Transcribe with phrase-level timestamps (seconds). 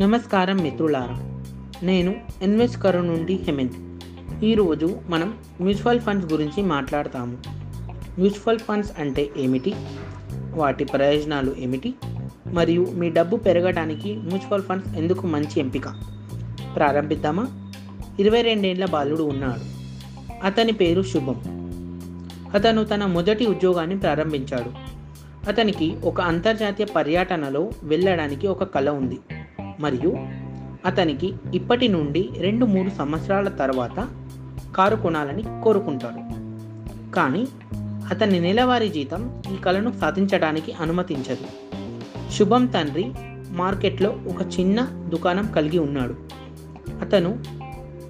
[0.00, 1.42] నమస్కారం మిత్రులారా.
[1.82, 4.04] నేను ఇన్వెస్ట్ కరు నుండి హెమంత్.
[4.44, 7.38] ఈరోజు మనం మ్యూచువల్ ఫండ్స్ గురించి మాట్లాడతాము.
[8.18, 9.74] మ్యూచువల్ ఫండ్స్ అంటే ఏమిటి?
[10.54, 11.94] వాటి ప్రయోజనాలు ఏమిటి?
[12.46, 15.88] మరియు మీ డబ్బు పెరగడానికి మ్యూచువల్ ఫండ్స్ ఎందుకు మంచి ఎంపిక?
[16.76, 17.48] ప్రారంభిద్దామా?
[18.20, 19.82] ఇరవై రెండేళ్ళ బాలుడు ఉన్నాడు.
[20.46, 21.40] అతని పేరు శుభం.
[22.54, 24.70] అతను తన మొదటి ఉద్యోగాన్ని ప్రారంభించాడు.
[25.48, 29.18] అతనికి ఒక అంతర్జాతీయ పర్యటనలో వెళ్ళడానికి ఒక కళ ఉంది.
[29.82, 30.16] మరియు
[30.86, 34.08] అతనికి ఇప్పటి నుండి రెండు మూడు సంవత్సరాల తర్వాత
[34.76, 36.42] కారు కొనాలని కోరుకుంటాడు.
[37.12, 37.46] కానీ
[37.82, 41.72] అతని నెలవారీ జీతం ఈ కళను సాధించడానికి అనుమతించదు.
[42.30, 43.12] శుభం తండ్రి
[43.50, 46.14] మార్కెట్లో ఒక చిన్న దుకాణం కలిగి ఉన్నాడు.
[47.00, 47.44] అతను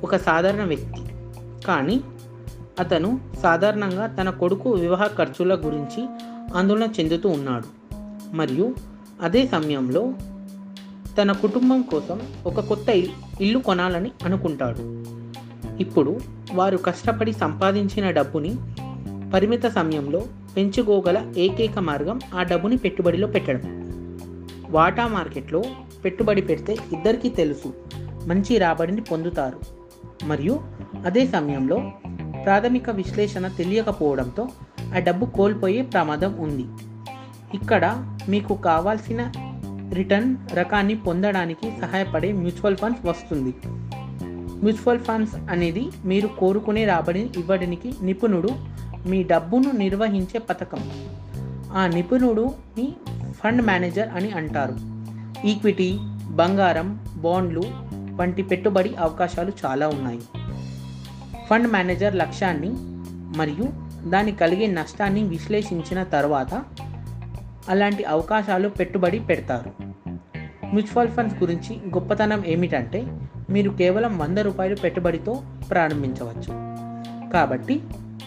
[0.04, 1.00] ఒక సాధారణ వ్యక్తి.
[1.66, 2.00] కానీ
[2.80, 6.06] అతను సాధారణంగా తన కొడుకు వివాహ ఖర్చుల గురించి
[6.54, 7.96] ఆందోళన చెందుతూ ఉన్నాడు.
[8.36, 8.74] మరియు
[9.22, 10.12] అదే సమయంలో
[11.18, 12.88] తన కుటుంబం కోసం ఒక కొత్త
[13.40, 15.04] ఇల్లు కొనాలని అనుకుంటాడు.
[15.80, 16.20] ఇప్పుడు
[16.52, 18.56] వారు కష్టపడి సంపాదించిన డబ్బుని
[19.34, 20.22] పరిమిత సమయంలో
[20.56, 23.82] పెంచుకోగల ఏకైక మార్గం ఆ డబ్బుని పెట్టుబడిలో పెట్టడం.
[24.70, 25.62] వాటా మార్కెట్లో
[26.04, 27.74] పెట్టుబడి పెడితే ఇద్దరికీ తెలుసు
[28.26, 29.60] మంచి రాబడిని పొందుతారు.
[30.24, 30.60] మరియు
[31.06, 31.90] అదే సమయంలో
[32.44, 34.48] ప్రాథమిక విశ్లేషణ తెలియకపోవడంతో
[34.96, 36.64] ఆ డబ్బు కోల్పోయే ప్రమాదం ఉంది.
[37.54, 39.32] ఇక్కడ మీకు కావాల్సిన
[39.92, 43.54] రిటర్న్ రకాన్ని పొందడానికి సహాయపడే మ్యూచువల్ ఫండ్స్ వస్తుంది.
[44.62, 48.48] మ్యూచువల్ ఫండ్స్ అనేది మీరు కోరుకునే రాబడిని ఇవ్వడానికి నిపుణుడు
[49.06, 50.90] మీ డబ్బును నిర్వహించే పథకం.
[51.72, 52.92] ఆ నిపుణుడుని
[53.32, 54.74] ఫండ్ మేనేజర్ అని అంటారు.
[55.46, 55.98] ఈక్విటీ
[56.30, 57.62] బంగారం బాండ్లు
[58.16, 60.20] వంటి పెట్టుబడి అవకాశాలు చాలా ఉన్నాయి.
[61.50, 62.70] ఫండ్ మేనేజర్ లక్ష్యాన్ని
[63.38, 66.62] మరియు దాని కలిగే నష్టాన్ని విశ్లేషించిన తర్వాత
[67.68, 69.72] అలాంటి అవకాశాలు పెట్టుబడి పెడతారు.
[70.66, 73.18] మ్యూచువల్ ఫండ్స్ గురించి గొప్పతనం ఏమిటంటే
[73.50, 76.72] మీరు కేవలం వంద రూపాయలు పెట్టుబడితో ప్రారంభించవచ్చు.
[77.32, 77.80] కాబట్టి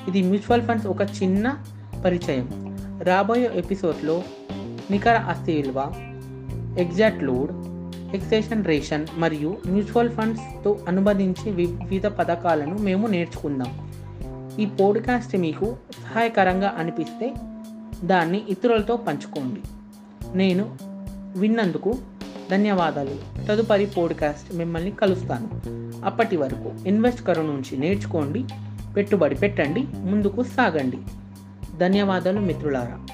[0.07, 1.57] ఇది మ్యూచువల్ ఫండ్స్ ఒక చిన్న
[2.05, 2.77] పరిచయం.
[3.03, 4.23] రాబోయే ఎపిసోడ్లో
[4.91, 5.93] నికర ఆస్తి విలువ
[6.79, 7.51] ఎగ్జాక్ట్ లోడ్
[8.15, 13.91] ఎక్సేషన్ రేషన్ మరియు మ్యూచువల్ ఫండ్స్తో అనుబంధించి వివిధ పథకాలను మేము నేర్చుకుందాం.
[14.59, 17.33] ఈ పోడ్కాస్ట్ మీకు సహాయకరంగా అనిపిస్తే
[18.05, 19.61] దాన్ని ఇతరులతో పంచుకోండి.
[20.37, 20.77] నేను
[21.37, 21.97] విన్నందుకు
[22.51, 23.45] ధన్యవాదాలు.
[23.45, 25.61] తదుపరి పోడ్కాస్ట్ మిమ్మల్ని కలుస్తాను.
[26.05, 28.45] అప్పటి వరకు ఇన్వెస్ట్ కరు నుంచి నేర్చుకోండి
[28.95, 30.97] పెట్టుబడి పెట్టండి ముందుకు సాగండి.
[31.77, 33.04] ధన్యవాదాలు మిత్రులారా.